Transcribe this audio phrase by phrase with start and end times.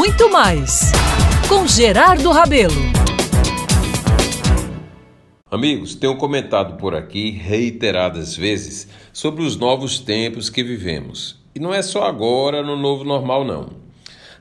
[0.00, 0.92] muito mais
[1.46, 2.72] com Gerardo Rabelo.
[5.50, 11.38] Amigos, tenho comentado por aqui reiteradas vezes sobre os novos tempos que vivemos.
[11.54, 13.72] E não é só agora no novo normal, não.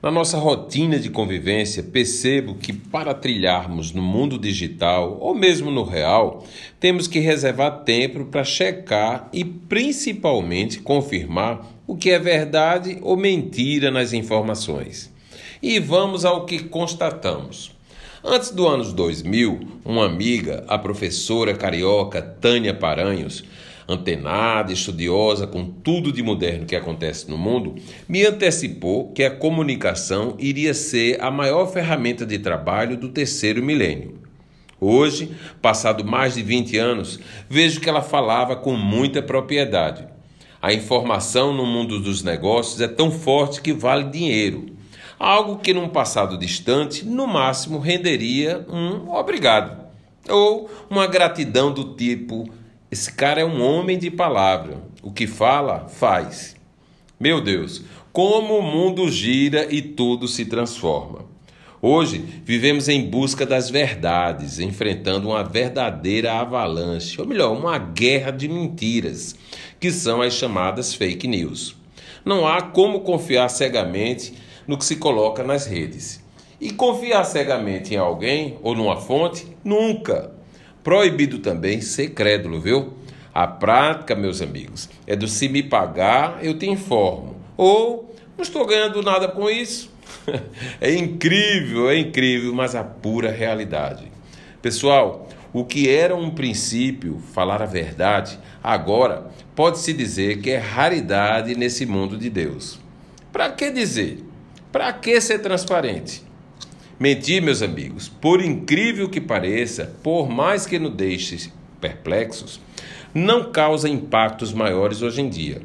[0.02, 5.84] Na nossa rotina de convivência, percebo que para trilharmos no mundo digital ou mesmo no
[5.84, 6.41] real,
[6.80, 13.91] temos que reservar tempo para checar e principalmente confirmar o que é verdade ou mentira
[13.91, 15.19] nas informações.
[15.62, 17.76] E vamos ao que constatamos.
[18.23, 23.44] Antes do ano 2000, uma amiga, a professora carioca Tânia Paranhos,
[23.85, 27.76] antenada, estudiosa com tudo de moderno que acontece no mundo,
[28.08, 34.18] me antecipou que a comunicação iria ser a maior ferramenta de trabalho do terceiro milênio.
[34.80, 40.07] Hoje, passado mais de 20 anos, vejo que ela falava com muita propriedade.
[40.62, 44.79] A informação no mundo dos negócios é tão forte que vale dinheiro
[45.20, 49.90] algo que num passado distante, no máximo, renderia um obrigado
[50.30, 52.49] ou uma gratidão do tipo:
[52.90, 56.55] esse cara é um homem de palavra, o que fala, faz.
[57.20, 61.27] Meu Deus, como o mundo gira e tudo se transforma.
[61.82, 68.50] Hoje vivemos em busca das verdades, enfrentando uma verdadeira avalanche, ou melhor, uma guerra de
[68.50, 69.34] mentiras,
[69.80, 71.75] que são as chamadas fake news.
[72.25, 74.34] Não há como confiar cegamente
[74.69, 76.23] no que se coloca nas redes.
[76.62, 79.47] E confiar cegamente em alguém ou numa fonte?
[79.63, 80.29] Nunca.
[80.84, 82.94] Proibido também ser crédulo, viu?
[83.34, 87.35] A prática, meus amigos, é do se me pagar, eu te informo.
[87.57, 89.91] Ou não estou ganhando nada com isso.
[90.79, 94.06] é incrível, é incrível, mas a pura realidade.
[94.62, 101.56] Pessoal, o que era um princípio, falar a verdade, agora pode-se dizer que é raridade
[101.56, 102.79] nesse mundo de Deus.
[103.31, 104.28] Para que dizer?
[104.72, 106.22] Para que ser transparente?
[107.00, 111.51] Mentir, meus amigos, por incrível que pareça, por mais que nos deixe
[111.81, 112.62] perplexos,
[113.12, 115.63] não causa impactos maiores hoje em dia.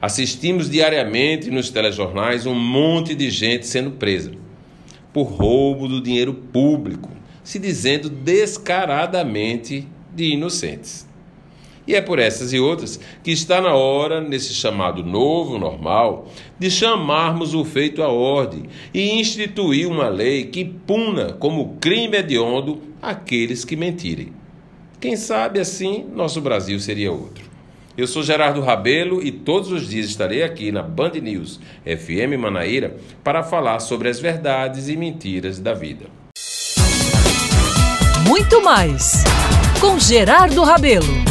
[0.00, 4.30] Assistimos diariamente nos telejornais um monte de gente sendo presa
[5.12, 7.10] por roubo do dinheiro público,
[7.42, 11.08] se dizendo descaradamente de inocentes.
[11.86, 16.28] E é por essas e outras que está na hora, nesse chamado novo normal,
[16.58, 22.80] de chamarmos o feito à ordem e instituir uma lei que puna como crime hediondo
[23.02, 24.32] aqueles que mentirem.
[25.00, 27.44] Quem sabe assim nosso Brasil seria outro.
[27.96, 32.96] Eu sou Gerardo Rabelo e todos os dias estarei aqui na Band News FM Manaíra
[33.22, 36.06] para falar sobre as verdades e mentiras da vida.
[38.26, 39.22] Muito mais
[39.80, 41.23] com Gerardo Rabelo.